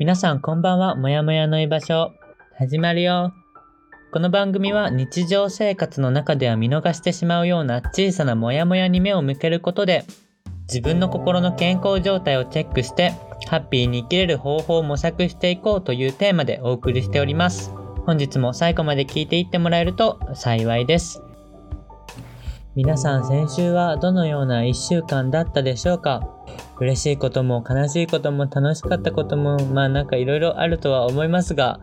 [0.00, 2.14] 皆さんこんばんは、もやもやの居場所。
[2.56, 3.34] 始まるよ。
[4.14, 10.06] この番組は日常生活の中では見逃してしまうような小さなモヤモヤに目を向けることで、
[10.68, 13.10] 自分の心の健康状態をチェックして、
[13.50, 17.70] ハッピーに生きれる方法を模索していこうというテーマでお送りしております。
[18.06, 21.22] 本日も最後まで聞いていってもらえると幸いです。
[22.76, 26.20] 皆さん先週はどのような1週間だったでしょうか？
[26.78, 31.80] 嬉しいことも悲しいことも楽しかったこともまあなんかいろいろあるとは思いますが、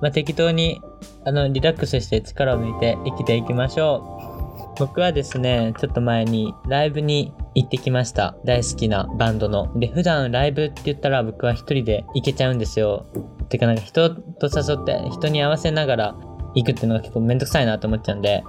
[0.00, 0.80] まあ、適当に
[1.24, 4.44] あのリラックスして力を抜いて生きていきましょ
[4.76, 4.78] う。
[4.78, 8.36] 僕はですねちょっと前にライブに行ってきました。
[8.44, 13.06] 大好きなバンドので普段ライブって言ったら僕は一人で行けちゃうんですよ。
[13.48, 16.14] てかなんか人と誘って人に合わせながら
[16.54, 18.42] 行くっていうのが結構めんどくさいなと思っちゃうんで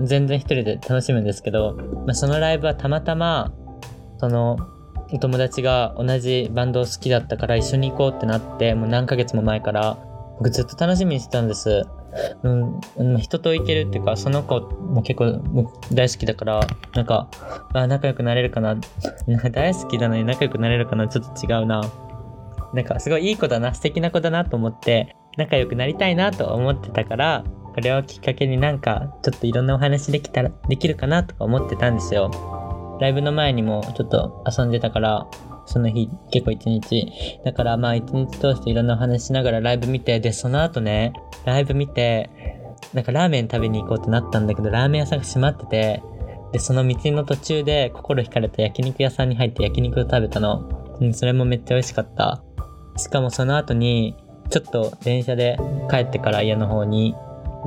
[0.00, 1.74] 全然一人で楽しむんですけど、
[2.06, 3.52] まあ、そのライブはたまたま
[4.18, 4.56] その
[5.12, 9.98] お友達が同じバンド好きだったから一緒に行こうってなってもう何ヶ月も前から
[10.38, 11.84] 僕ずっと楽しみにしてたんです。
[12.44, 12.48] う
[13.04, 15.42] ん、人と行けるっていうかその子も結構
[15.92, 16.60] 大好きだから
[16.94, 17.28] なんか
[17.72, 18.76] あ仲良くなれるかな。
[19.52, 21.08] 大好きなのに仲良くなれるかな。
[21.08, 21.82] ちょっと違うな。
[22.72, 32.30] なんかすごいいい子だな素敵な子だなと思って仲良くなりたいなと思ってたからこれをきっかけになんかちょっといろんなお話できたらできるかなとか思ってたんですよ。
[33.00, 35.26] ライブの前にもちょっと遊んでたから
[35.66, 37.12] その日結構一日。
[37.44, 41.12] だからまあ一日通していろんなお話しながらライブ見てでその後ね
[41.44, 42.30] ライブ見て
[42.92, 46.02] なんかラーメン食べに行こうってなったんだけどラーメン屋さんが閉まってて
[46.54, 52.44] でその道の途中で心惹かれた焼肉屋さんに入って焼肉を食べたの、それもめっちゃ美味しかった。
[52.96, 54.14] しかもその後に
[54.50, 55.58] ちょっと電車で
[55.90, 57.14] 帰ってから家の方に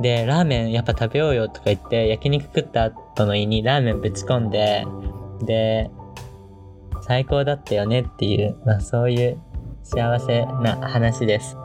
[0.00, 4.86] で、ラーメンやっぱ食べようよとか言って、焼肉食った後の胃にラーメンぶち込んで、
[5.42, 5.90] で、
[7.02, 9.38] 最高だったよねっていう、まあそういう
[9.82, 11.56] 幸せな話です。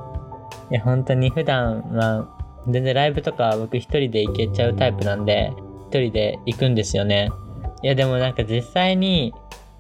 [0.72, 2.28] いや、本当に普段は、
[2.68, 5.54] 全然ライブとか僕一人で行けちゃうタイプなんで、
[5.90, 7.30] 一人で行くんですよね。
[7.84, 9.34] いや、でもなんか実際に、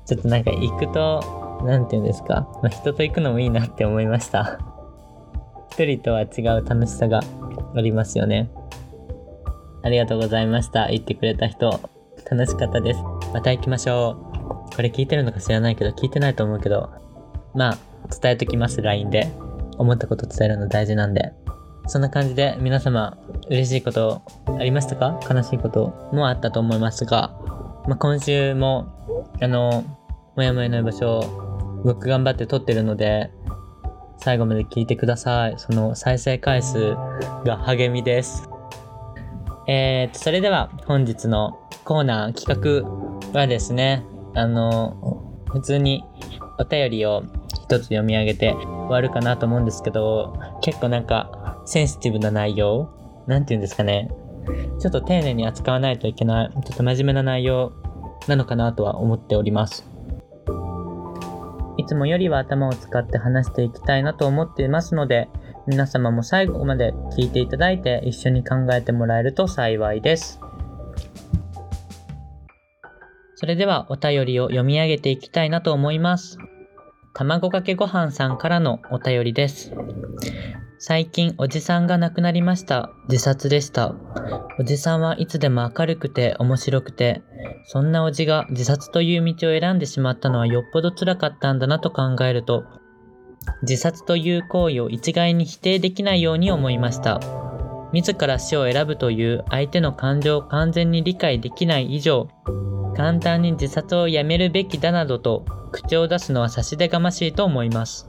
[0.06, 4.60] ちょっとなんか行くと、なんて言うんですか、まあ、人と行くのもいいなって思いました。
[5.74, 7.20] 一人とは違う楽しさが
[7.76, 8.52] ありますよね。
[9.82, 10.88] ありがとうございました。
[10.90, 11.80] 言ってくれた人、
[12.30, 13.00] 楽しかったです。
[13.34, 14.12] また行きましょ
[14.72, 14.76] う。
[14.76, 16.92] これ聞いてるのか知らないけど、聞いてないと思うけど、
[17.56, 17.78] まあ、
[18.22, 19.32] 伝えときます、LINE で。
[19.80, 21.34] 思ったこと伝えるの大事なんで。
[21.88, 23.18] そんな感じで皆様、
[23.50, 24.22] 嬉しいこと
[24.60, 25.20] ありましたか？
[25.28, 27.36] 悲しいこともあったと思いますが、
[27.88, 29.84] まあ、今週も、あの、
[30.36, 33.32] もやもやの居場所を僕頑張って撮ってるので、
[34.24, 35.56] 最後まで聞いてください。
[35.58, 36.96] その再生回数
[37.44, 38.50] が励みです。
[39.68, 42.84] えーと、それでは本日のコーナー企
[43.34, 46.06] 画はですね、あの、普通に
[46.58, 47.24] お便りを
[47.66, 52.88] 一つ読み上げて終わるかなと思うんですけど、結構なんかセンシティブな内容
[53.28, 54.10] なんて言うんですかね。
[54.80, 57.74] ちょっと丁寧に扱わないといけない、ちょっと真面目な内容
[58.30, 59.86] なのかなとは思っております。
[61.84, 65.28] いつもよりは頭を使って話していきたいなと思っていますので、
[65.68, 70.40] 皆様も最後まで聞いていただいて一緒に考えてもらえると幸いです。
[73.36, 76.38] それではお便りを読み上げていきたいなと思います。
[77.14, 79.74] 卵かけご飯さんからのお便りです。
[80.86, 82.90] 最近おじさんが亡くなりました。
[83.08, 83.96] 自殺でした。
[84.60, 87.22] おじさんはいつでも明るくて面白くて、
[87.64, 92.66] そんなおじが自殺という道を選んでしまったのはよっぽど辛かったんだなと考えると、
[93.62, 97.22] 自殺という行為を一概に否定できないように思いました。
[97.94, 102.28] 自ら死を選ぶという相手の感情を完全に理解できない以上、
[102.98, 108.06] 簡単に自殺をやめるべきだなどと口を出すのは差し出がましいと思います。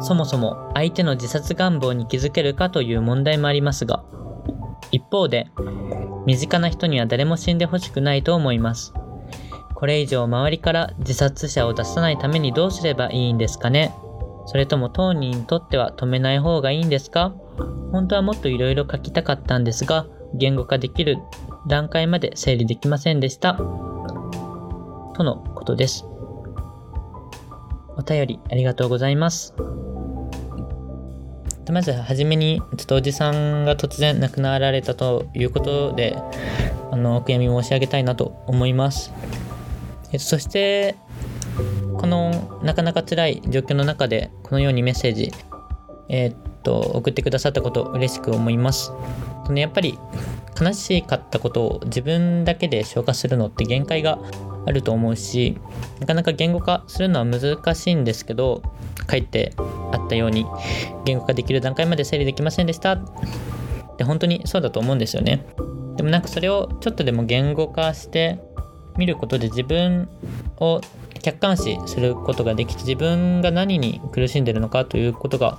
[0.00, 4.04] そもそも相手の自殺願望に気づけるかという問題もありますが、
[4.90, 5.48] 一方で、
[6.26, 8.92] 身近な人には誰も死んでほしくないと思います。
[9.74, 13.94] これ以上周りから自殺者を出さないためにどうすればいいんですかね？
[14.46, 17.34] それとも当人にとっては止めない方がいいんですか？
[17.92, 21.18] 本当はもっと色々書きたかったんですが、言語化できる
[21.66, 23.54] 段階まで整理できませんでした。
[23.54, 26.04] とのことです。
[27.96, 29.54] お便りありがとうございます。
[31.72, 36.16] まずはじめにちょっとおじさんが突然亡くなられたということで
[36.90, 39.12] あのお悔やみ申し上げたいなと思います。
[40.12, 40.96] えっと、そして
[41.98, 45.32] このなかなか辛い状況の中でこのようにメッセージ、
[46.08, 48.92] え、っと送ってくださったこと嬉しく思います。
[49.46, 49.98] そのやっぱり
[50.60, 54.18] 悲しかったことを自分だけで消化するのって限界が
[54.66, 55.58] あると思うし
[56.00, 58.62] なかなか言語化するのは難しいんですけど
[59.04, 59.52] かえって
[59.92, 60.46] あっったように
[61.04, 62.96] 言語化できる段階まで整理できませんでした。
[63.96, 65.44] で本当にそうだと思うんですよね。
[65.96, 68.38] でもなんかそれをちょっとでも言語化して
[68.96, 70.08] 見ることで自分
[70.58, 70.80] を
[71.22, 75.58] 客観視することができて自分が何に苦しんでるのかということが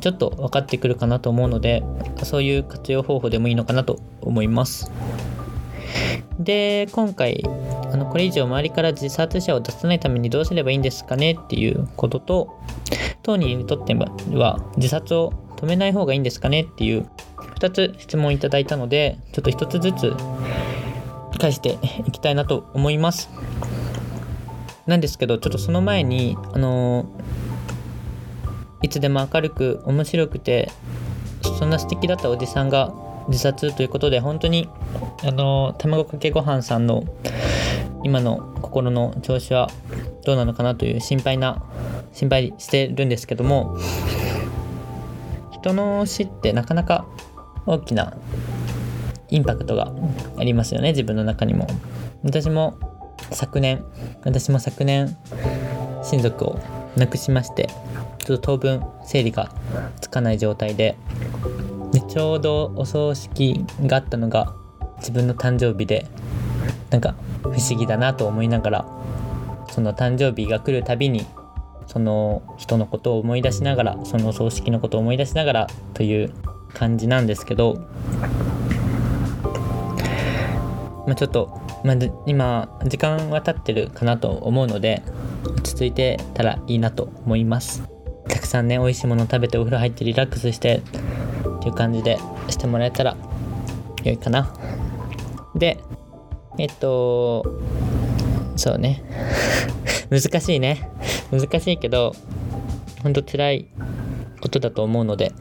[0.00, 1.82] ちょっと分かってくるかなと思うので
[2.22, 4.90] そういう活用方法でもいいのかなと思います。
[6.38, 7.42] で今回
[7.92, 12.60] あのこれ以上周りから自殺者を出さないためにどうすればいいんですかねっていうことと
[13.22, 17.08] 当人にとっては自殺を止めない方がいいんですかねっていう
[17.58, 20.14] 2つ質問いただいたのでちょっと1つずつ
[21.38, 23.30] 返していきたいなと思います。
[24.86, 27.06] なんですけどちょっとその前にあの
[28.82, 30.70] いつでも明るく面白くて
[31.58, 32.92] そんな素敵だったおじさんが
[33.30, 34.68] 自殺ということで本当に
[35.24, 37.04] あの卵かけご飯さんの
[38.02, 39.70] 今の心の調子は
[40.24, 41.62] どうなのかなという心配な
[42.12, 43.76] 心配してるんですけども
[45.52, 47.06] 人の死ってなかなか
[47.66, 48.14] 大きな
[49.28, 49.92] インパクトが
[50.38, 51.66] ありますよね自分の中にも。
[52.22, 52.78] 私も
[53.30, 53.84] 昨年
[54.24, 55.16] 私も昨年
[56.02, 56.60] 親族を
[56.96, 57.68] 亡くしまして
[58.18, 59.54] ちょっと当分整理が
[60.00, 60.96] つかない状態で
[61.92, 64.54] でちょうどお葬式があったのが
[64.98, 66.06] 自分の誕生日で
[66.90, 68.86] なんか不思議だなと思いながら
[69.70, 71.26] その誕生日が来るたびに
[71.86, 76.32] その人のことを思い出しながらそのお葬式のことを思い出しながらという
[76.72, 77.74] 感じなんですけど、
[81.06, 81.96] まあ、ちょっと、まあ、
[82.26, 85.02] 今時間は経ってるかなと思うので
[85.44, 87.82] 落ち着いてたらいいなと思います。
[88.28, 90.82] たくさんね美味しいもの食べてお風呂入ってリラックスして
[91.60, 92.18] っていう感じで
[92.48, 93.16] してもらえたら
[94.02, 94.52] 良いかな。
[95.54, 95.78] で
[96.58, 97.44] えっと
[98.56, 99.02] そうね。
[100.10, 100.88] 難しいね。
[101.30, 102.14] 難しいけど
[103.02, 103.68] ほんと辛い
[104.40, 105.32] ことだと思うので。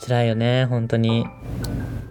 [0.00, 1.26] 辛いよね本当に。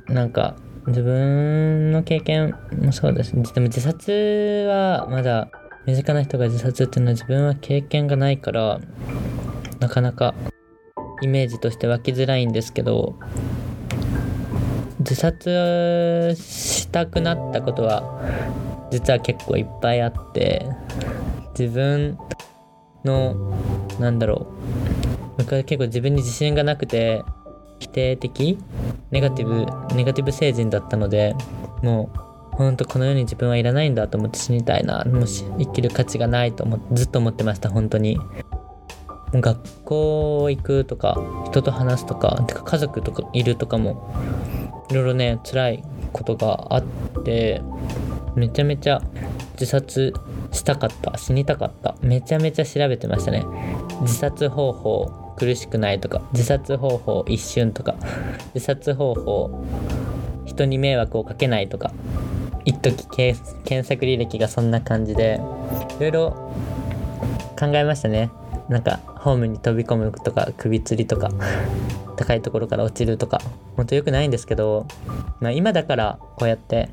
[0.09, 0.55] なんか
[0.87, 5.49] 自分の経験もそうですでも自殺はまだ
[5.85, 8.79] 身近な人が自殺っていうのは自分は経験がないから
[9.79, 10.35] なかなか
[11.21, 13.15] イメージとして湧きづらいんですけど
[14.99, 18.21] 自殺したくなったことは
[18.91, 20.67] 実は結構いっぱいあって
[21.57, 22.17] 自分
[23.03, 23.53] の
[23.99, 24.47] なんだろ
[25.37, 27.23] う僕は結構自分に自信がなくて
[27.79, 28.57] 否定的
[29.09, 31.35] ネガティブネガティブ成人だったので
[31.81, 32.11] も
[32.53, 38.19] うほんとこの世に自分はいらないんだと思って死にたいなもし生きる価値がないと思ってずっと思ってました本当に。
[39.33, 44.13] 学校行くとか人と話すとかてか家族とかいるとかも
[44.89, 46.83] いろいろね辛いことがあっ
[47.23, 47.61] て
[48.35, 49.01] めちゃめちゃ
[49.53, 50.13] 自殺
[50.51, 51.95] したかった死にたかった。
[52.01, 53.45] めちゃめちゃ調べてましたね。
[54.01, 57.95] 自殺方法苦しくないとか自殺方法一瞬とか
[58.53, 59.63] 自殺方法
[60.45, 61.91] 人に迷惑をかけないとか
[62.65, 65.39] 一時検索履歴がそんな感じで
[65.99, 66.29] いろいろ
[67.59, 68.29] 考えましたね。
[68.71, 71.29] なんかホームに飛び込むとか首吊りとか
[72.15, 73.41] 高いところから落ちるとか
[73.75, 74.87] ほんと良くないんですけど、
[75.41, 76.89] まあ、今だからこうやって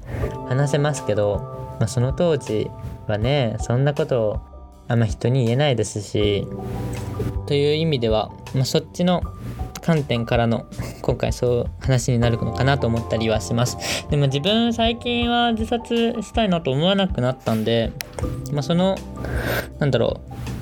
[0.49, 2.69] 話せますけど、まあ、その当時
[3.07, 4.41] はねそんなことを
[4.89, 6.47] あんま人に言えないですし
[7.47, 9.23] という意味では、まあ、そっちの
[9.81, 10.67] 観点からの
[11.03, 14.07] 今回そう話になるのかなと思ったりはします。
[14.11, 17.93] でも自分最近は自殺したいなと思わなくなったんで、
[18.53, 18.97] まあ、その
[19.79, 20.58] なんだろう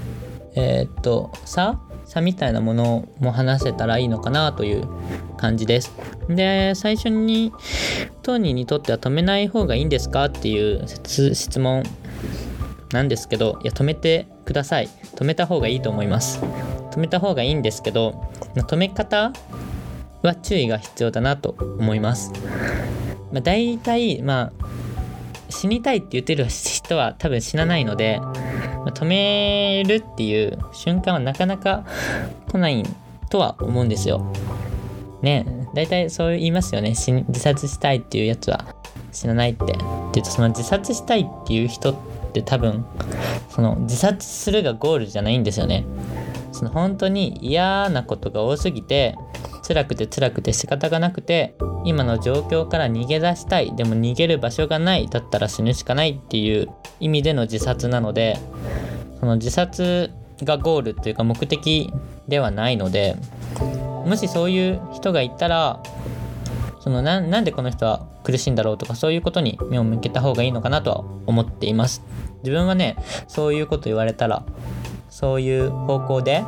[0.56, 4.88] えー、っと差差みたいなものも話せたらいいのかなという
[5.36, 5.92] 感じです。
[6.28, 7.52] で最初に
[8.22, 11.84] 当人にとっては止めない方がいいんですかっていう質問
[12.92, 14.88] なんですけどいや止めてください。
[15.14, 16.40] 止めた方がいいと思います。
[16.96, 19.32] 止めた方がいいんですけど止め方
[20.22, 22.32] は注意が必要だなと思います、
[23.32, 24.66] まあ、大体まあ
[25.50, 28.18] 死にたいって言ってる人は多分死なないので
[28.96, 31.84] 止めるっていう瞬間はなかなか
[32.50, 32.82] 来ない
[33.28, 34.32] とは思うんですよ。
[35.22, 38.64] ね大体そう言いますよね自殺したいっていうやつは
[39.12, 39.64] 死なないって。
[39.64, 39.74] って
[40.14, 41.94] 言うとその自殺したいっていう人っ
[42.32, 42.84] て多分
[43.50, 45.84] その自殺するがゴールじゃないんですよね。
[46.56, 49.14] その本当に嫌なことが多すぎて
[49.66, 53.76] 辛くて辛くて仕方がなくて今の状況から逃げ出したい。
[53.76, 58.38] でも逃げる場所がないだったら死ぬしかないっていう意味での自殺なので
[59.20, 60.10] その自殺
[60.42, 61.92] がゴールっていうか目的
[62.26, 63.16] ではないので
[64.06, 65.82] もしそういう人がいたら
[66.80, 72.02] そのななんでこの人は苦しいんだろうとかそういうことに目を向けた方がいいのかなとは思っています。
[72.38, 72.96] 自分はね
[73.26, 74.44] そういうこと言われたら
[75.16, 76.44] そういう方向で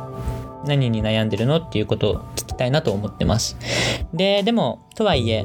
[0.63, 3.57] 何に悩んでるのっていうことを聞きたいなと思ってます。
[4.13, 5.43] ででもとはいえ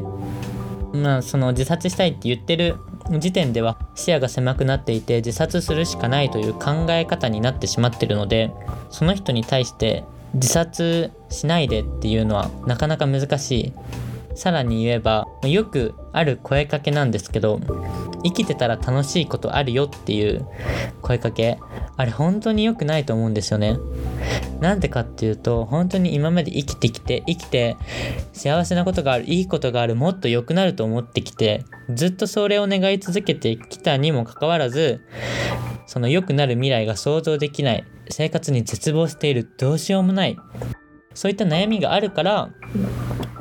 [0.93, 2.76] まあその自殺したいって言ってる
[3.19, 8.52] 時点では視野が狭くなっていて自殺するしかないという考え方になってしまってるので
[8.90, 10.04] その人に対して
[10.35, 13.73] 自殺しないでっていうのはなかなか難しい。
[14.35, 17.61] さらに言えばよくある声かけなんですけど
[18.25, 20.47] 生きてたら楽しいことあるよっていう
[21.00, 21.59] 声かけ。
[21.96, 23.78] あれ本当に良くないと思うんですよね。
[24.60, 27.76] なんでかっていうと本当に今まで生きてきて生きて
[28.32, 35.04] 幸せなことがあるいいことがあるもっと良くなると思ってきてずっとそれを願い続けてきたにもかかわらず
[35.86, 40.36] その良くなる未来が想像できない生活に絶望しているどうしようもない
[41.14, 42.50] そういった悩みがあるから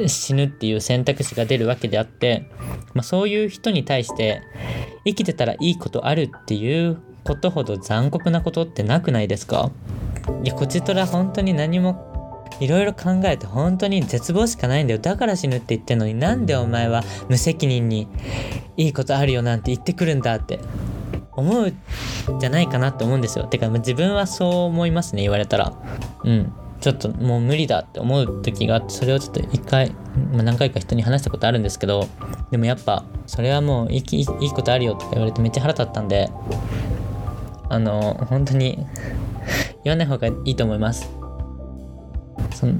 [0.07, 2.49] 死ぬっていう選択肢が出るわけであって、
[2.93, 4.41] まあ、そういう人に対して
[5.05, 9.71] 生きてたらいいことあるっていうことほど残酷なことってなくないですか？
[10.43, 14.99] いやこちとら本当に何もいろいろ考えて本当に絶望しかないんだよ。
[14.99, 18.07] だから死ぬって言ってんのになんでお前は無責任に
[18.77, 20.59] いいことあるよなんて言ってくるんだって
[21.31, 21.73] 思う
[22.39, 23.45] じゃないかなって思うんですよ。
[23.47, 25.73] てか自分はそう思いますね言われたら。
[26.23, 26.53] うん。
[26.81, 29.91] ちょっともう無理だって思う時があってそれをちょっと一回、
[30.33, 32.09] まあ、何回か人に話したことあるんですけど
[32.51, 36.29] でもやっぱそれはもういいいいことあるよとか言われてめっちゃ腹立ったんで
[37.73, 38.85] あの本当に
[39.83, 41.09] 言わない方がいいと思います。
[42.53, 42.73] その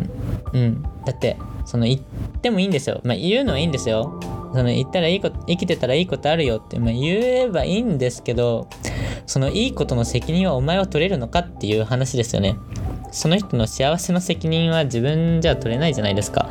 [0.53, 0.83] うん。
[1.03, 1.35] だって
[1.65, 1.99] その言っ
[2.41, 3.01] てもいいんですよ。
[3.03, 4.19] まあ言うのはいいんですよ。
[4.53, 8.67] その言ったらいいこと生きてたらいいことあるよって、まあ、言えばいいんですけど
[9.25, 12.55] そのいいことの責任はお前は取れるのかっていう話ですよね。
[13.11, 16.49] その人の幸せの責任は自分じゃ取れないじゃないですか。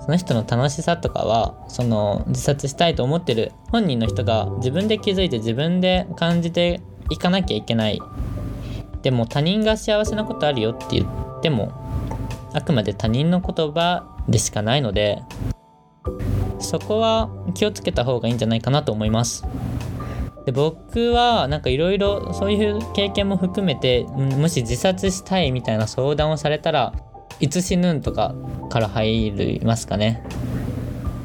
[0.00, 6.80] その人の楽しさとかはその自殺したいと思ってる本人の人が自分で気づいて自分で感じて
[7.12, 8.00] いかなきゃいけない。
[9.02, 11.72] でも他人が幸せなことあるよって言っても
[12.52, 15.22] あくまで他人の言葉でしかないので
[16.60, 19.44] そこは気をつけた方がいいんじゃないかなと思います。
[20.46, 26.92] で僕はなんかいろいろそういう経験も含めてもし自殺したいみたいな相談をされたら
[27.40, 28.34] いつ死ぬんとか
[28.70, 30.22] から入りますかね。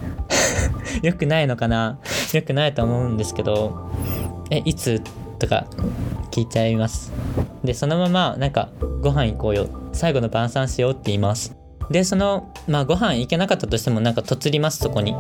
[1.04, 2.00] よくないのかな？
[2.34, 3.92] よくないと思うんですけど
[4.50, 5.02] えいつ？
[5.40, 5.66] とか
[6.32, 7.12] 聞いちゃいます。
[7.64, 8.70] でそのままなんか
[9.02, 9.68] ご飯行こうよ。
[9.94, 11.56] 最後の晩餐しようって言います。
[11.90, 15.16] でそのまあご飯行けなかったとしてもなんかとつりますそこに。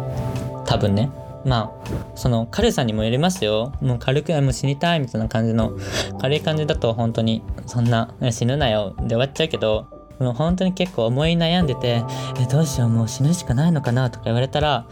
[0.65, 1.09] 多分ね。
[1.45, 3.71] まあその軽さにもよりますよ。
[3.81, 5.77] もう軽くもう死にたいみたいな感じの
[6.19, 8.95] 軽い感じだと本当にそんな死ぬなよ。
[8.99, 9.87] で終わっちゃうけど
[10.19, 12.03] もう本当に結構思い悩んでて
[12.39, 12.89] えどうしよう。
[12.89, 14.87] もう死ぬしかないのかなとか言われたら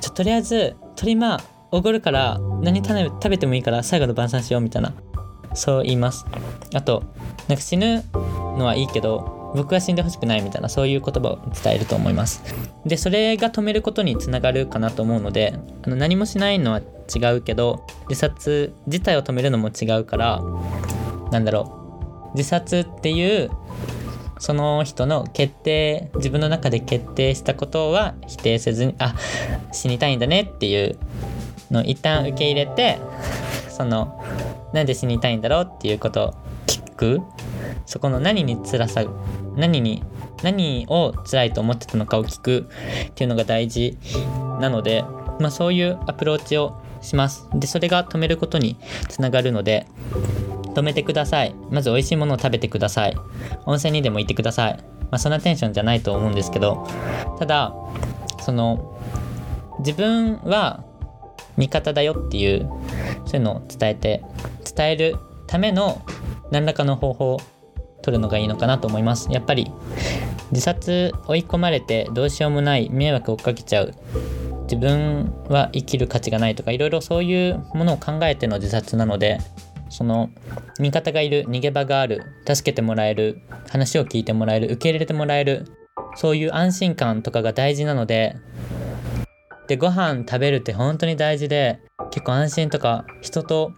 [0.00, 1.40] ちょとりあえず鳥まあ
[1.72, 4.92] おごるから何食べてもいいから最後の晩餐しようみたいな。
[5.54, 6.26] そう言います。
[6.74, 7.02] あと
[7.48, 12.42] なんか死ぬのはいいけど僕は死んでほしくないみたいなそういう言葉を伝えると思います。
[12.86, 20.42] でそれが止めることにつながるかなと思うのであの何もしないのは違うけど自殺自体を止めるのも違うから
[21.30, 22.36] なんだろう。
[22.36, 23.50] 自殺っていう
[24.38, 29.14] その人の決定自分の中で決定したことは否定せずにあ
[29.72, 30.96] 死にたいんだねっていう
[31.70, 32.98] の一旦受け入れて
[33.68, 34.22] その
[34.72, 36.34] なんで死にたいんだろうっていうことを
[36.66, 37.20] 聞く。
[37.86, 39.04] そこの何に辛さ
[39.56, 40.04] 何に
[40.42, 42.68] 何を辛いと思ってたのかを聞く
[43.08, 43.98] っていうのが大事
[44.60, 45.02] なので、
[45.40, 47.48] まあ、そういうアプローチをします。
[47.54, 48.76] でそれが止めることに
[49.08, 49.86] つながるので
[50.74, 51.54] 止めてください。
[51.70, 53.16] まず美味しいものを食べてください。
[53.64, 54.78] 温泉にでも行ってください。
[55.10, 56.86] まあそんなテンションじゃないと思うんですけど
[57.38, 57.74] ただ
[58.40, 58.96] その
[59.80, 60.84] 自分は
[61.60, 62.68] 味方だよっていう
[63.26, 64.24] そういうのを伝えて
[64.74, 66.02] 伝えるための
[66.50, 67.40] 何らかの方法を
[68.02, 69.30] 取るのがいいのかなと思います。
[69.30, 69.70] やっぱり
[70.50, 73.94] 自殺追い込まれてどうしようもない迷惑をかけちゃう
[74.62, 79.38] 自分は生きる価値がないとかいろいろそういうものを考えての自殺なので
[79.90, 80.30] その
[80.80, 85.66] 味方がいる逃げ場がある助けてもらえる話を聞いてもらえる受け入れてもらえる
[86.16, 88.36] そういう安心感とかが大事なので
[89.70, 93.72] でご飯食べるって本当に大事で結構安心とか人と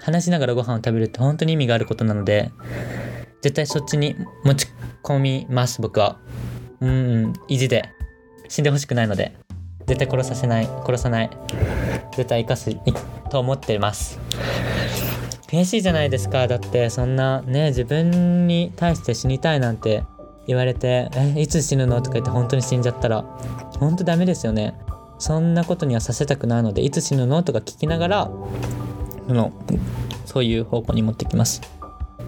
[0.00, 2.50] 話しながらご飯を食べるって本当に意味があることなので
[3.42, 4.68] 絶対そっちに持ち
[5.02, 6.16] 込みます僕は。
[6.80, 7.90] うん意地で。
[8.48, 9.36] 死んでほしくないので。
[9.86, 10.68] 絶対殺させない。
[10.86, 11.30] 殺さない。
[12.16, 12.74] 絶対生かす
[13.28, 14.18] と思ってます。
[15.48, 16.48] 悔しいじゃないですか。
[16.48, 20.04] だってそんなね自分に対して死にたいなんて
[20.46, 23.22] 言われて「えいつ死ぬの?」とか言って本当に死んじゃったら
[23.78, 24.74] 本当ダメですよね。
[25.18, 27.42] そんなことにはさせたくないのでいつ死ぬの？
[27.42, 28.30] とか聞きながら
[29.28, 29.52] の
[30.26, 31.62] そういう方向に持ってきます。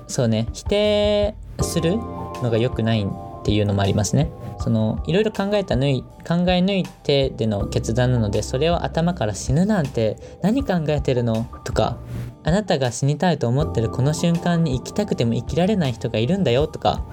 [0.06, 0.46] そうね。
[0.52, 4.30] 否定するのが良くないっていうのもありますね。
[4.58, 11.46] そのいろいろ考えた抜い考え抜いてでの決断なのでそれを頭から死ぬなんて何考えてるの？
[11.64, 11.98] とか
[12.44, 17.04] あなたが死にたいと思ってるこの瞬間に生きたくても生きられない人がいるんだよとか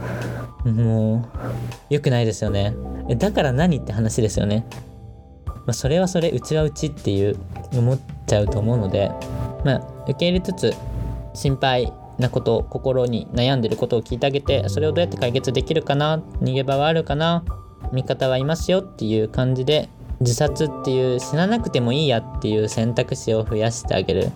[0.63, 2.73] もう良くないですよね。
[3.17, 4.65] だから何って話ですよね。
[5.65, 7.37] まあ、それはそれうちはうちっていう
[7.73, 9.11] 思っちゃうと思うので
[9.63, 10.73] まあ受け入れつつ
[11.33, 17.43] 心配なこと心に悩んでることを聞いてあげてそれをどうやって解決できるかな逃げ場はあるかな
[17.91, 19.89] 味方はいますよっていう感じで
[20.19, 24.31] 自殺っていう死ななくてもいいやっていう選択肢を増やしてあげる。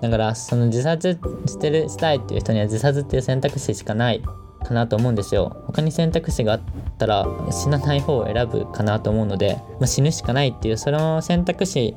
[0.00, 4.22] だからその自殺してるしたいっていう人には自殺っていう選択肢しかない。
[4.64, 5.62] かなと思うんですよ。
[5.66, 6.60] 他に選択肢があっ
[6.98, 11.96] たら死なない方を選ぶかなと思うので、まあ、死ぬしかないっていうその選択肢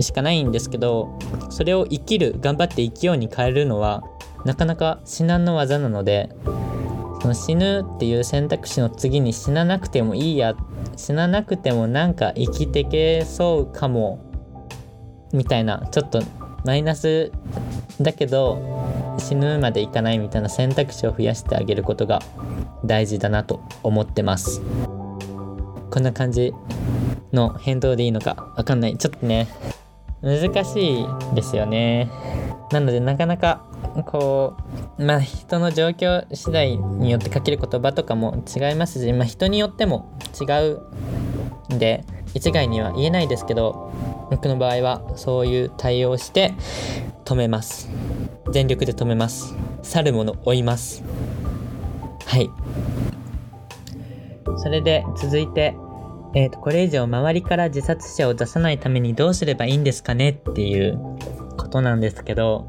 [0.00, 1.18] しかないんですけど
[1.50, 4.02] それを生きる頑張って生きように変えるのは
[4.44, 6.34] なかなか至難の技なので
[7.20, 10.56] その死ぬっていう選択肢の次に死ななくてもいいや
[10.96, 14.18] 死ななくてもなんか生きてけそうかも
[15.32, 16.20] みたいなちょっと
[16.64, 17.30] マイナス
[18.00, 22.20] だけど死ぬまでいかないみたいな選択肢を増やしてあげることが
[22.84, 24.60] 大事だなと思ってます。
[25.90, 26.54] こんな感じ
[27.32, 28.96] の返答でいいのかわかんない。
[28.96, 29.48] ちょっとね。
[30.22, 32.08] 難しいですよね。
[32.70, 33.64] なのでなかなか
[34.06, 34.56] こ
[34.98, 40.44] うまあ人の状況次第によってかける言葉とかも違いますし、まあ、人によっても違
[41.70, 42.04] うんで
[42.34, 43.92] 一概には言えないですけど
[44.30, 46.54] 僕の場合はそういう対応して
[47.24, 47.90] 止めます。
[48.50, 49.54] 全力で止めます。
[49.82, 51.02] 去る者追います。
[52.26, 52.50] はい。
[54.56, 55.76] それで続いて
[56.34, 60.98] えーと、これ以上周りから自殺者を出さないためにどうすればいいんですかねっていう
[61.58, 62.66] ことなんですけど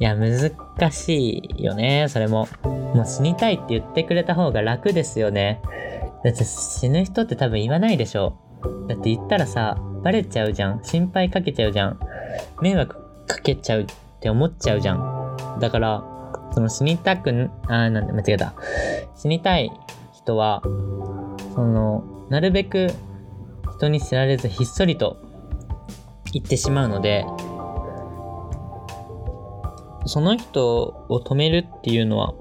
[0.00, 0.50] いや難
[0.90, 2.06] しいよね。
[2.08, 2.48] それも。
[2.64, 5.60] もう死にたいって言ってくれた方が楽ですよね。
[6.24, 8.38] だって死ぬ人って多分言わないでしょ。
[8.88, 10.82] だって言ったらさバレちゃうじゃん。
[10.82, 12.00] 心配かけちゃうじゃん。
[12.62, 12.96] 迷惑
[13.26, 13.86] かけちゃう
[14.20, 15.58] って思っちゃうじゃん。
[15.60, 16.04] だから
[16.52, 18.52] その死にたくあなんで間違えた。
[19.16, 19.72] 死にたい
[20.12, 20.60] 人は
[21.54, 22.90] そのなるべく
[23.76, 25.16] 人に知られずひっそりと
[26.34, 27.24] 言ってしまうので
[30.04, 32.34] その人を止めるっていうのは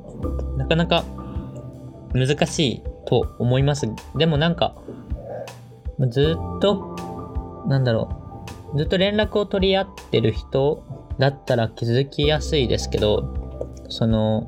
[0.58, 1.06] なかなか
[2.14, 3.88] 難しいと思います。
[4.16, 4.76] でもなんか
[6.10, 8.10] ずっとなんだろ
[8.74, 10.84] うずっと連絡を取り合ってる人
[11.20, 14.46] だったら気づきやすいですけどその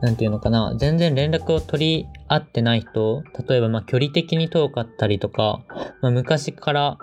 [0.00, 5.64] なんていうのかな全然連絡を取り会ってない人、例えばま距離的に遠かったりとか、
[6.02, 6.98] まあ、昔から、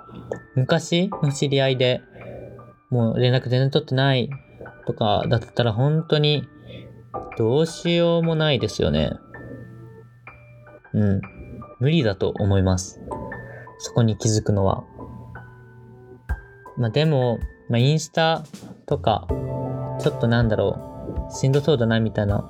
[0.56, 2.02] 昔の知り合いで
[2.90, 4.30] もう連絡全然取ってない
[4.88, 6.48] とかだったら本当に
[7.38, 9.12] どうしようもないですよね。
[10.94, 11.22] うん。
[11.80, 13.02] 無理だと思います。
[13.80, 14.86] そこに気づくのは。
[16.78, 18.44] まあでも、まあインスタ
[18.86, 19.28] とか、
[20.00, 22.50] ちょっとなんだろう、しんどそうだなみたいな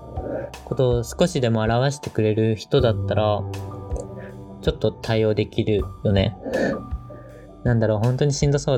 [0.65, 3.41] ことを少しでも表してくれる人だったら、
[4.61, 6.37] ちょっと対応できるよね。
[7.63, 8.77] なんだろう、本当にしんどそう。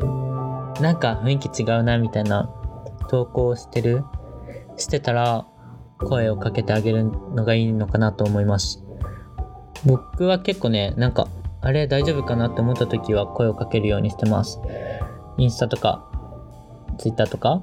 [0.82, 2.50] なんか雰囲気違うな、みたいな
[3.10, 4.04] 投稿してる
[4.78, 5.46] してたら、
[6.00, 8.84] 声をかけてあげるのがいいのかなと思います。
[9.86, 11.28] 僕は結構ね、なんか、
[11.62, 14.60] あれ大丈夫かなって思った時は声をかけるようにしてます。
[15.38, 16.08] インスタとか、
[16.98, 17.62] ツイッターとか、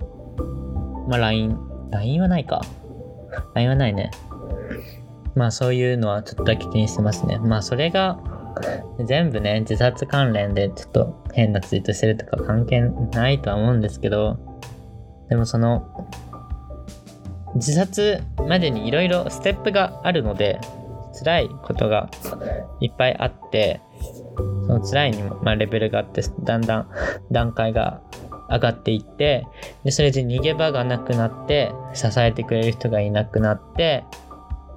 [1.08, 1.58] まあ LINE、
[1.90, 2.62] LINE はないか。
[3.54, 4.10] LINE はないね。
[5.34, 7.38] まあそういうのはちょっとだけ気にしてますね。
[7.38, 8.18] まあそれが
[9.06, 14.38] 全部ね、自殺関連でちょっと変なツイートしてるとか関係ないとは思うんですけど、
[15.28, 16.08] でもその、
[17.56, 20.60] 自殺までにいろいろステップがあるので、
[21.18, 22.10] 辛いことが
[22.80, 23.80] いっぱいあって、
[24.66, 26.88] その辛いにも、まあ、レベルがあって、だんだん
[27.30, 28.00] 段階が
[28.50, 29.46] 上がっていって
[29.84, 34.04] でそれで逃げ場がなくなって支えてくれる人がいなくなって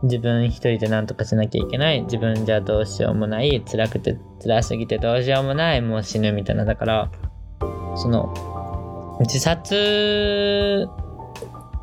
[0.03, 2.01] 自分一人で何とかしなきゃいけない。
[2.03, 3.63] 自分じゃどうしようもない。
[3.65, 5.81] 辛くて辛すぎてどうしようもない。
[5.81, 6.65] もう死ぬみたいな。
[6.65, 7.11] だから
[7.95, 10.87] その自殺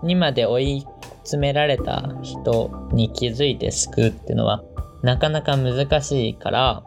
[0.03, 0.87] にまで追い
[1.25, 4.63] 詰められた人に気づいて救うっていうのは
[5.03, 6.85] なかなか難しいから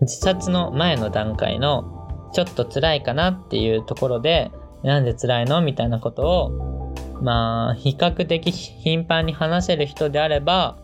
[0.00, 1.97] 自殺の前の段階の
[2.32, 4.50] ちょっと辛いかなっていうところで、
[4.82, 10.76] なんで辛いのみたいなことを、まあ、比較的頻繁に話せる人であれば、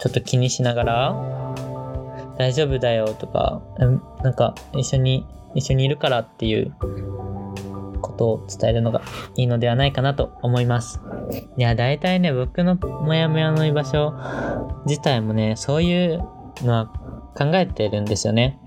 [0.00, 1.54] ちょっと気にしながら、
[2.36, 3.62] 大丈夫だよとか、
[4.22, 6.72] なんか一緒に、一緒にいるからっていう
[8.00, 9.02] ことを伝えるのが
[9.36, 11.00] いいのではないかなと思います。
[11.56, 14.14] いや、大体ね、僕のモヤモヤの居場所
[14.86, 16.18] 自体もね、そういう
[16.62, 16.86] のは
[17.36, 18.58] 考えてるんですよね。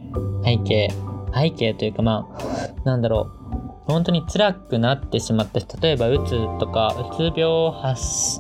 [0.44, 1.11] 背景。
[1.34, 3.32] 背景というかまあ、なんだろ
[3.88, 3.92] う。
[3.92, 8.40] 本当に辛くなってしまった人、例えばうつとか、うつ病発、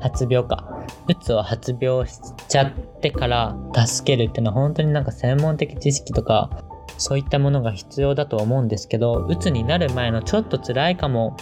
[0.00, 0.66] 発病か。
[1.08, 6.64] うつを発病しちゃってから助けるっていうのは本当になんか専門的知識とか
[6.98, 11.36] そういったものが必要だと思うんですけどうつになる前のちょっと辛いかも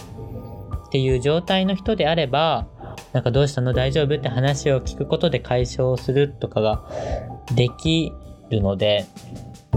[0.87, 2.67] っていう状態の人であれば
[3.13, 3.73] なんかどうしたの？
[3.73, 4.15] 大丈夫？
[4.15, 6.83] って話を聞くことで解消するとかが
[7.55, 8.11] でき
[8.49, 9.05] るので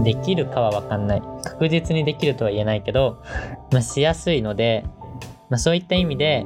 [0.01, 1.21] できるかは分かんない。
[1.43, 3.21] 確実にできるとは言えないけど、
[3.71, 4.85] まあ、しやすいので、
[5.49, 6.45] まあ、そういった意味で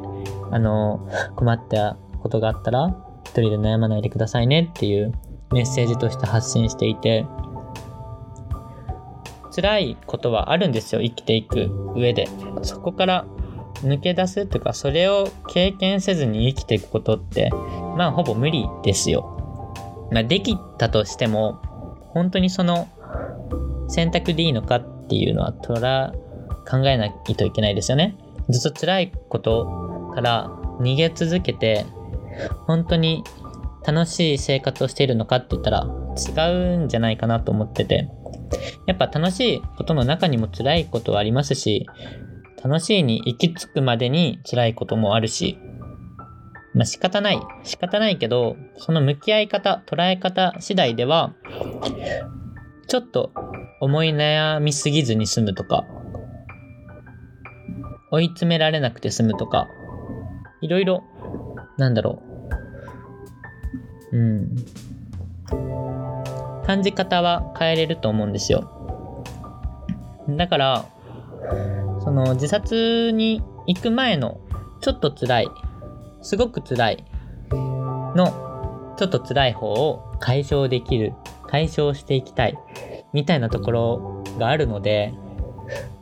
[0.52, 5.14] あの困ったことがあったら一人で悩まないでくださいねっていう
[5.52, 7.26] メッセージとして発信していて
[9.56, 12.28] 辛いことはあるんですよ生きていく上で。
[12.64, 13.26] そこから
[13.84, 17.52] 抜け出すというかそれを経験せずに生きていくことって
[17.96, 21.62] まあほぼ無理ですよ、まあ、できたとしても
[22.14, 22.88] 本当にその
[23.88, 26.14] 選択でいいのかっていうのはとら
[26.70, 28.18] 考えないといけないですよね。
[28.50, 31.86] ずっと辛いことから逃げ続けて
[32.66, 33.24] 本当に
[33.86, 38.10] 楽しい生活をしているのかって言ったら違うんじゃないかなと思ってて。
[38.86, 41.86] やっぱ楽しいことの中にも辛いことはありますし
[42.64, 45.60] 楽しいに行き着くまでに辛いこともあるし
[46.74, 47.42] まあ仕方ない。
[47.64, 51.34] 仕方ないけどその向き合い方捉え方次第では
[52.88, 53.32] ちょっと
[53.80, 55.86] 思い悩みすぎずに済むとか
[58.12, 59.68] 追い詰められなくて済むとか
[60.62, 61.04] いろいろ
[61.78, 62.22] なんだろ
[64.12, 64.18] う。
[64.18, 64.56] うん。
[66.66, 69.24] 感じ方は変えれると思うんですよ。
[70.30, 70.86] だから、
[72.04, 74.42] その自殺に行く前の
[74.82, 75.48] ちょっと辛い、
[76.22, 77.06] すごく辛い
[78.16, 81.14] のちょっと辛い方を解消できる、
[81.48, 82.58] 解消していきたい
[83.14, 85.14] みたいなところがあるので、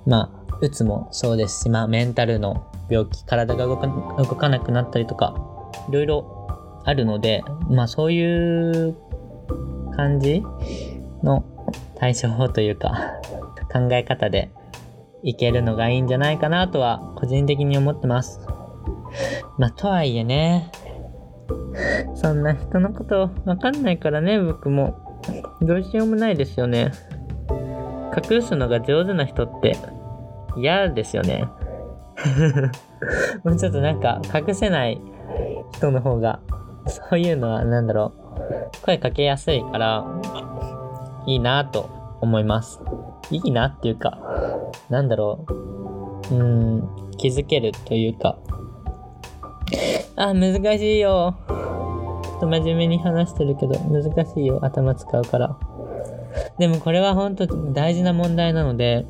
[0.05, 5.35] まあ、うつもそうですし、まあ、メンタルの病気、体が動か動かなくなったりとか、
[5.89, 8.95] いろいろあるので、まあそういう
[9.95, 10.43] 感じ
[11.23, 11.43] の
[11.95, 13.13] 対処法というか
[13.73, 14.51] 考え方で
[15.23, 18.45] いけるのがいいんじゃないかなとは個人的に思ってます。
[19.57, 20.71] まあとはいえね、
[22.13, 25.04] そんな人のことわかんないからね、僕も。
[25.61, 26.91] どうしようもないですよね。
[28.15, 29.75] 隠すのが上手な人って
[30.57, 31.47] 嫌ですよね。
[33.43, 35.01] もうちょっとなんか隠せない
[35.73, 36.39] 人の方が、
[36.88, 38.13] そういうのは何だろ
[38.81, 40.05] う、声かけやすいから、
[41.25, 41.89] いいなと
[42.21, 42.81] 思います。
[43.31, 44.19] いいなっていうか、
[44.89, 45.45] なんだろ
[46.31, 48.38] う、うん、気づけるというか、
[50.15, 51.35] あ、難しいよ。
[52.36, 54.60] っと真面目に話してるけど、難しいよ。
[54.63, 55.58] 頭使うから。
[56.58, 59.06] でもこれは本当大事な問題なので、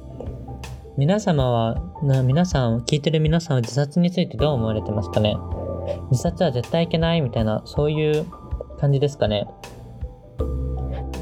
[0.98, 5.36] 皆様は、な皆さん、聞いてる皆さんは自殺についてどう思われてますかね？
[6.12, 8.26] 自殺は絶対いけないみたいな、そういう
[8.80, 9.48] 感じですかね？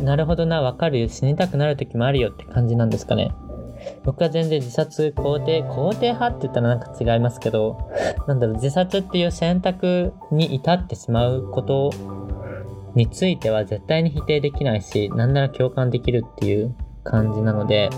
[0.04, 1.08] なるほどな、わかるよ。
[1.08, 3.32] 死にたくなる時もあるよって感じなんですかね？
[4.04, 7.90] 僕は全然自殺肯定、肯定派って言ったらなんか違いますけど、
[8.28, 11.92] なんだろう、自殺っていう選択に至ってしまうこと
[12.96, 17.90] については絶対に否定できないし、なんなら共感できるっていう感じなので、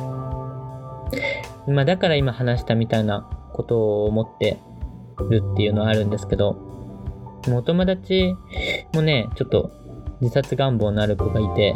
[1.68, 4.60] まあだから今話したみたいなことを思って
[5.30, 6.54] るっていうのはあるんですけど
[7.48, 8.36] も、お友達
[8.94, 9.72] もね、ちょっと
[10.22, 11.74] 自殺願望のある子がいて、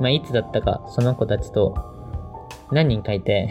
[0.00, 1.91] まあ、いつだったかその子たちと
[2.72, 3.48] 何人かいて？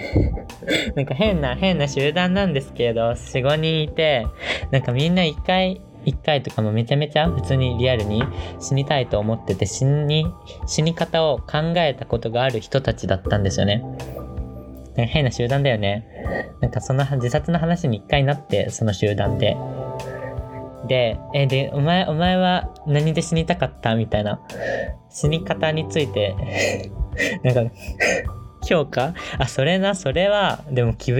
[0.95, 4.25] なんか変な変な集団なんですけど4、5人いて
[4.71, 8.23] なんかみんな1回1回とかもめちゃめちゃ普通にリアルに
[8.59, 10.25] 死にたいと思ってて死に
[10.65, 13.83] 死に方を考えたことがある人たちだったんですよね。
[14.95, 16.05] なんか変な集団だよね。
[16.59, 19.55] なんかその自殺の話に一回なって、その集団で。
[20.87, 23.95] で、え、で、お前、お前は何で死にたかった？
[23.95, 24.41] みたいな。
[25.09, 26.35] 死に方について
[27.43, 27.73] なんか
[28.63, 29.13] 評価？
[29.37, 31.13] あ、それな、それは、でもき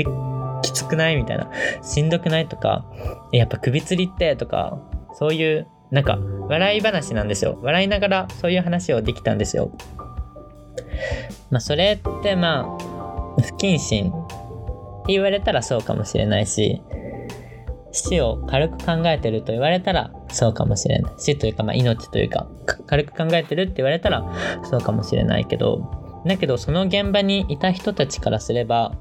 [0.61, 1.17] きつくない？
[1.17, 1.49] みたいな。
[1.83, 2.47] しんどくない？
[2.47, 2.85] とか、
[3.31, 4.35] やっぱ首吊りって？
[4.35, 4.79] とか、
[5.13, 7.59] そういう、なんか、笑い話なんですよ。
[7.61, 9.71] 笑いながらそういう話をできたんですよ。
[11.49, 14.11] まあ、それってまあ、不謹慎っ
[15.05, 16.81] て言われたらそうかもしれないし、
[17.91, 21.13] 死を軽く考えてると言われたらそうかもしれない。
[21.17, 22.47] 死というか、まあ、命というか、
[22.87, 24.23] 軽く考えてるって言われたら
[24.63, 25.79] そうかもしれないけど、
[26.25, 28.93] だけどその現場にいた人たちからすれば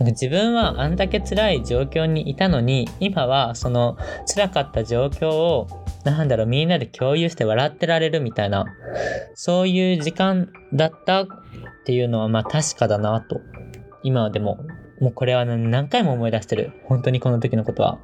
[0.00, 3.96] 自分はあんだけ辛い状況にいたのに今はその
[4.32, 5.66] 辛かった状況を
[6.04, 8.64] なんだろうみんなで共有して笑ってられるみたいな
[9.34, 11.26] そういう時間だったっ
[11.84, 13.40] ていうのはまあ確かだなと。
[14.04, 14.58] 今はでも
[15.00, 16.72] もうこれは何回も思い出してる。
[16.84, 17.98] 本当にこの時のことは。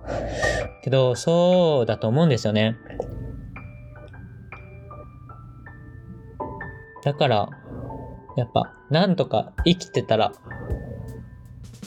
[0.82, 2.76] けどそうだと思うんですよね。
[7.04, 7.48] だから
[8.36, 10.32] やっぱなんとか生きてたら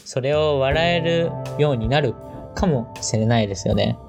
[0.06, 2.16] それを笑えるようになる
[2.56, 4.00] かもしれないですよね。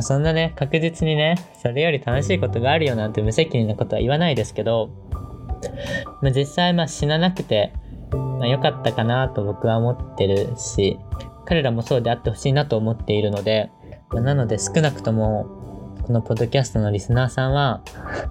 [0.00, 4.90] そんなね、確実にね、それより楽しいことがあるよなんて無責任なことは言わないですけど、
[6.20, 7.72] まあ、実際まあ死ななくて、
[8.12, 10.98] まあ、かったかなと僕は思ってるし、
[11.46, 13.70] 彼らもそうであってほしいなと思っているので、
[14.10, 15.46] まあ、なので少なくとも、
[16.06, 17.82] このポッドキャストのリスナーさんは、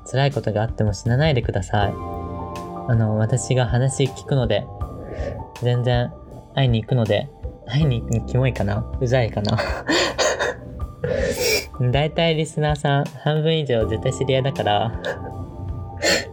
[0.09, 2.16] 辛いことがあっても死なないでください。
[2.87, 4.65] あの、私が話聞くので、
[5.61, 6.11] 全然
[6.55, 7.29] 会いに行くので、
[7.65, 8.85] 会いに行くキモいかな？
[8.99, 9.57] うざいかな？
[11.91, 14.91] 大体リスナーさん半分以上絶対知り合いだから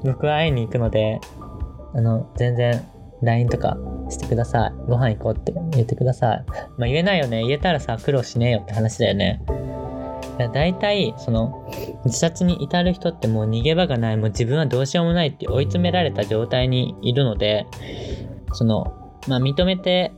[0.02, 1.20] 僕は会いに行くので、
[1.94, 2.82] あの、全然
[3.22, 3.76] LINE とか
[4.10, 4.72] してください。
[4.88, 6.44] ご飯行こうって言ってください。
[6.76, 7.40] まあ言えないよね。
[7.42, 9.42] 言えたらさ、苦労しねえよって話だよね。
[10.38, 11.70] だ大体、その、
[12.04, 17.66] 自殺に至る人ってもう逃げ場がない、もう自分はどうしようもないって追い詰められた状態にいるので、
[18.52, 20.12] その、まあ、認めて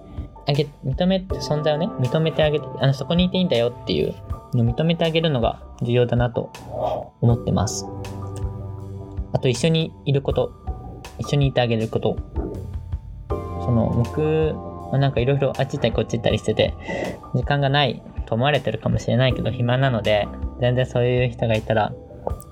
[0.46, 4.14] あげ、認めて、存在をね、認めてあげて、あの、そこにいていいんだよっていう
[4.54, 6.52] のを認めてあげるのが重要だなと
[7.20, 7.86] 思ってます。
[9.32, 10.52] あと、一緒にいること。
[11.18, 12.16] 一緒にいてあげること。
[13.28, 14.54] その、僕
[14.92, 16.74] はなんかいろいろあっち行ったりこっち行ったりしてて、
[17.34, 20.28] 時間がないと思われてるかもしれないけど、暇なので、
[20.60, 21.92] 全然そういう人がいたら、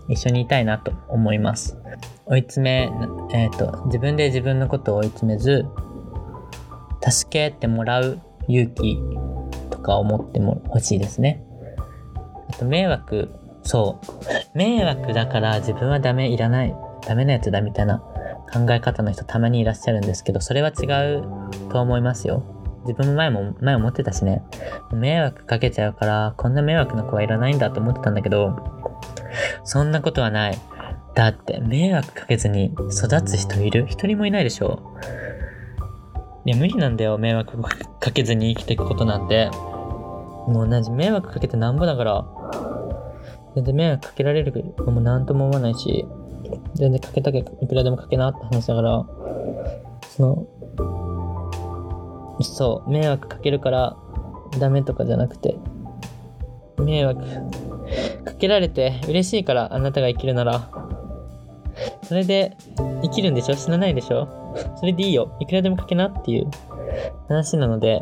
[0.09, 1.79] 一緒にいたいなと思います。
[2.27, 2.91] 追い詰め、
[3.33, 5.67] えっ、ー、と、自分で自分のことを追い詰めず、
[7.07, 8.99] 助けてもらう勇気
[9.71, 11.45] とか思っても欲しいですね。
[12.49, 13.31] あと迷惑、
[13.63, 14.07] そう。
[14.57, 16.75] 迷惑だから自分はダメいらない、
[17.07, 17.99] ダメなやつだみたいな
[18.53, 21.23] 考え方の人たまにいらっしゃるんですけど、それは違う
[21.71, 22.43] と思いますよ。
[22.87, 24.43] 自分も前も、前思ってたしね。
[24.93, 28.57] 迷惑かけちゃうから、こんな迷惑な子はいらないんだと思ってたんだけど、
[29.65, 30.59] そんなことはない。
[31.15, 33.87] だって、迷惑かけずに育つ人いる？
[33.89, 34.83] 一人もいないでしょ。
[36.45, 37.61] いや、無理なんだよ、迷惑
[38.01, 39.51] かけずに生きていくことなんて。
[40.47, 42.27] もう同じ迷惑かけてなんぼだから、
[43.55, 46.05] 全然迷惑かけられるのも何とも思わないし、
[46.75, 49.07] 全然かけたけ、いくらでもかけなって話だから、
[50.03, 50.47] その、
[52.43, 53.97] そう、迷惑かけるから
[54.59, 55.57] ダメとかじゃなくて、
[56.79, 57.23] 迷惑
[58.25, 60.69] かけられて嬉しいからあなたが生きるなら、
[62.03, 62.57] それで
[63.03, 63.57] 生きるんでしょ？
[63.57, 64.29] 死なないでしょ？
[64.77, 65.37] それでいいよ。
[65.41, 66.51] いくらでもかけなっていう
[67.29, 68.01] 話なので、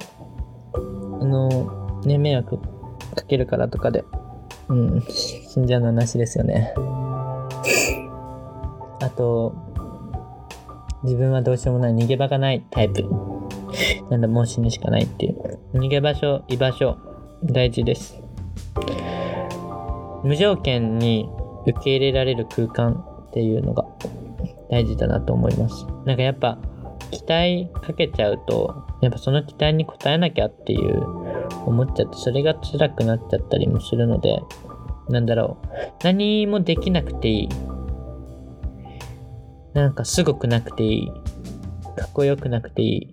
[0.74, 0.78] あ
[1.24, 4.04] の、ね、迷惑かけるからとかで、
[4.68, 6.74] うん、死んじゃうのはなしですよね。
[9.00, 9.54] あと、
[11.02, 13.04] 自分はどうしようもない逃げ場がないタイプ。
[14.10, 15.58] なんだ、もう死ぬしかないっていう。
[15.74, 16.96] 逃げ場所、居場所、
[17.44, 18.22] 大事です。
[20.24, 21.28] 無条件に
[21.66, 23.84] 受け入れられる空間っていうのが
[24.70, 25.86] 大事だなと思います。
[26.04, 26.58] なんかやっぱ
[27.10, 31.02] 期待かけちゃうと、やっぱその期待に応えなきゃっていう
[31.66, 34.42] 思っちゃって、それが辛くなっちゃったりもするので、
[35.08, 35.66] なんだろう。
[36.04, 37.48] 何もできなくていい。
[39.74, 41.08] なんかすごくなくていい。
[41.96, 43.10] かっこよくなくていい。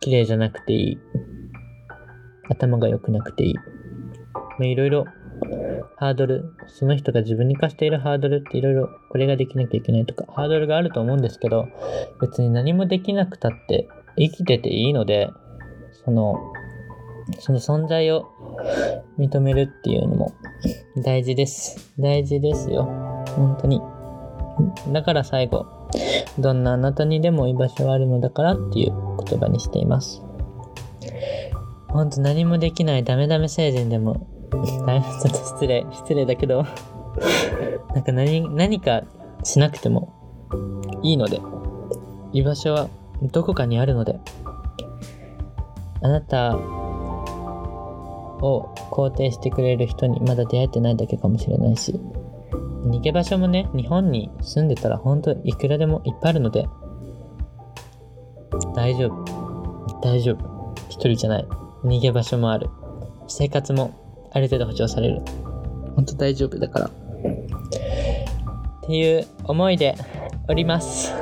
[0.00, 0.98] 綺麗じゃなくていい。
[2.50, 3.54] 頭が良くなくていい。
[3.54, 3.62] ま
[4.60, 5.04] あ、いろいろ
[5.96, 11.68] ハードル、その人が自分に課しているハードルっていろいろこれができなきゃいけないとか、ハードルがあると思うんですけど、
[12.20, 15.30] 別に何もできなくたって生きてていいので、
[16.04, 16.52] その、
[17.40, 18.30] その存在を
[19.18, 20.34] 認めるっていうのも
[21.04, 21.92] 大事です。
[21.98, 22.84] 大事ですよ。
[23.36, 23.80] 本当に。
[24.92, 25.66] だから最後、
[26.38, 28.92] どんなあなたにでも居場所はあるのだからっていう
[29.24, 30.22] 言葉にしています。
[31.88, 34.26] ほんと何もできないダメダメ星人でも
[34.86, 36.64] だいぶちょっと失礼、失礼だけど
[37.94, 39.02] なんか何、何か
[39.42, 40.12] しなくても
[41.02, 41.40] いいので、
[42.32, 42.88] 居場所は
[43.22, 44.20] どこかにあるので、
[46.02, 46.56] あなた
[48.40, 52.00] を肯定してくれる人にまだ出会えてないだけかもしれないし、
[52.84, 56.68] 逃げ場所もね、日本に住んでたら本当いくらでもいっぱいあるので、
[58.74, 60.00] 大丈夫。
[60.00, 60.74] 大丈夫。
[60.88, 61.46] 一人じゃない。
[61.84, 62.70] 逃げ場所もある。
[63.26, 65.22] 生活もある程度保証される。
[65.94, 66.86] ほんと大丈夫だから。
[66.86, 66.90] っ
[68.82, 69.96] ていう思いで
[70.48, 71.12] おります。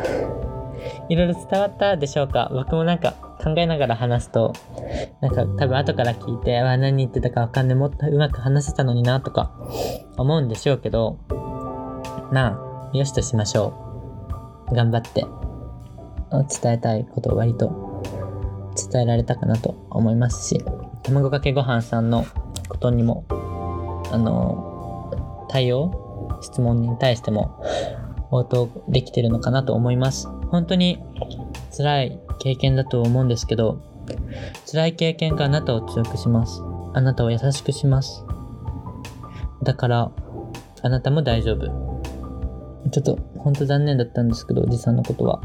[1.09, 2.51] いろいろ伝わったでしょうか？
[2.53, 3.15] 僕もなんか
[3.47, 4.55] 考えながら話すと、
[5.21, 9.53] なんか多分後から聞いて、あ何言ってたかわかんない、もっとうまく話せたのになとか
[10.17, 11.21] 思うんでしょうけど、
[12.33, 12.59] ま
[12.93, 14.75] あ、よしとしましょう。
[14.75, 15.25] 頑張って
[16.61, 18.03] 伝えたいことを割と
[18.91, 20.65] 伝えられたかなと思いますし、
[21.05, 22.27] 卵かけご飯さんの
[22.69, 23.25] ことにも、
[24.11, 27.63] あの、対応質問に対しても
[28.31, 30.29] 応答できてるのかなと思います。
[30.51, 31.03] 本当に
[31.77, 33.81] 辛い経験だと思うんですけど、
[34.71, 36.63] 辛い経験があなたを強くします。
[36.95, 38.25] あなたを優しくします。
[39.63, 40.11] だから、
[40.83, 41.67] あなたも大丈夫。
[42.91, 45.41] ちょっと、ほんと残念だったんですけど、おじさんのことは。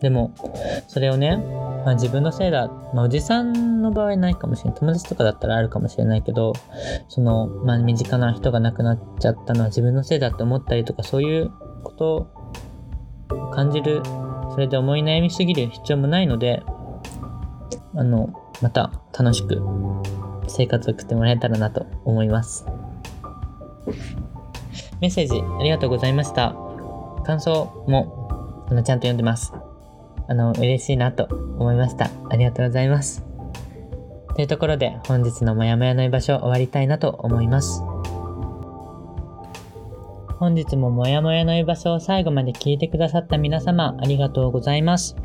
[0.00, 0.32] でも、
[0.88, 1.36] それをね、
[1.84, 2.68] まあ、自分のせいだ。
[2.94, 4.80] まあ、おじさんの場合ないかもしれない。
[4.80, 6.52] 友達とかだったらあるかもしれないけど、
[7.08, 11.50] その、まあ、身近な人が亡くなっちゃったのは自分のせいだって思ったりとか、そういう
[11.86, 14.02] ことを感じる、
[14.52, 16.62] それで思い悩みすぎる必要もないので、
[17.94, 19.62] あの、また楽しく
[20.48, 22.66] 生活を送ってもらえたらなと思います。
[25.00, 26.54] メッセージありがとうございました。
[27.24, 29.52] 感想もあのちゃんと読んでます。
[30.28, 32.10] あの、嬉しいなと思いました。
[32.30, 33.24] ありがとうございます。
[34.34, 37.82] というところで本日のもやもやの居場所終わりたいなと思います。
[40.38, 45.16] 本日ももやもやの居場所を最後まで聞いてくださった皆様ありがとうございます。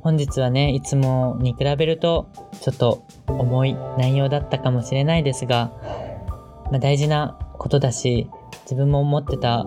[0.00, 2.28] 本日はね、いつもに比べると
[2.60, 5.72] ちょっと重い内容だったかもしれないですが、
[6.70, 8.28] まあ、大事なことだし、
[8.64, 9.64] 自分も思ってた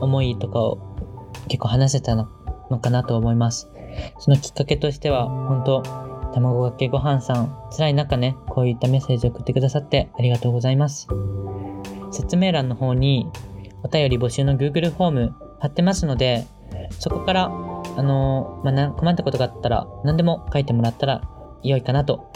[0.00, 0.78] 思いとかを
[1.48, 2.26] 結構話せたの
[2.80, 3.70] かなと思います。
[4.18, 5.82] そのきっかけとしては、本当
[6.32, 11.06] 卵かけご飯さん、辛い中ね、こういったメッセージを送ってくださってありがとうございます。
[12.10, 13.28] 説明欄の方に
[13.86, 16.44] お便り募集の Google フォーム貼ってますので、
[16.98, 21.22] そこから、あのー、まあ、困ったことがあったら何でも書いてもらったら
[21.62, 22.32] 良いかなと。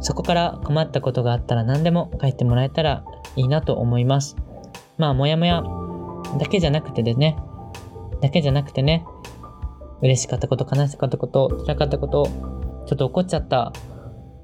[0.00, 3.04] そこから困ったことがあったら何でも書いてもらえたら
[3.36, 4.36] いいなと思います。
[4.98, 5.62] まあ、もやもや
[6.40, 7.36] だけじゃなくてですね、
[8.20, 9.04] だけじゃなくてね、
[10.02, 12.26] 嬉しかったこと、悲しかったこと、辛かったこと、
[12.86, 13.72] ちょっと怒っちゃった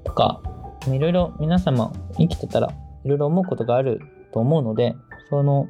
[0.05, 0.41] とか、
[0.87, 3.99] いろいろ皆様生きてたらいろいろ思うことがある
[4.33, 4.95] と思うので、
[5.29, 5.67] その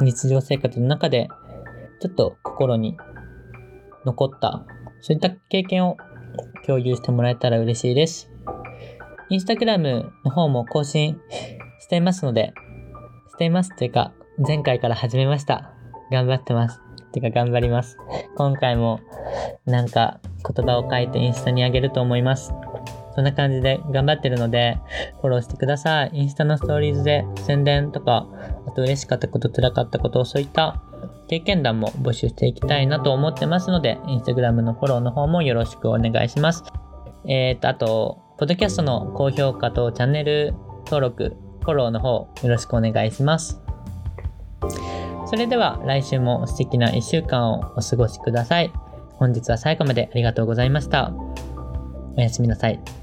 [0.00, 1.28] 日常生活の中で
[2.00, 2.96] ちょっと心に
[4.04, 4.64] 残った、
[5.00, 5.96] そういった経験を
[6.66, 8.30] 共有してもらえたら嬉しいです。
[9.30, 11.20] インスタグラムの方も更新
[11.80, 12.54] していますので、
[13.30, 15.72] していますというか、前回から始めました。
[16.10, 16.80] 頑張ってます。
[17.12, 17.98] てか頑張ります。
[18.36, 19.00] 今回も
[19.66, 22.52] なんか言葉を書いてインスタにあげると思います。
[23.18, 24.78] そんな感じで頑張ってるので、
[25.20, 26.10] フォローしてください。
[26.12, 28.28] インスタのストーリーズで宣伝とか、
[28.64, 30.80] あと嬉しかったこと、辛かったこと、そういった
[31.26, 36.62] 経験談も募集していきたいなと思ってますので、インスタグラムのフォローの方もよろしくお願いします。
[37.26, 40.54] えっ、ー、と、あと、ポッドキャストの高評価とチャンネル
[40.84, 42.08] 登録、フォローの方
[42.44, 43.60] よろしくお願いします。
[45.26, 48.70] それでは来週も素敵な1週間をお過ごしください。
[49.16, 51.12] 本日は最後までありがとうございました。
[52.16, 52.97] おやすみなさい。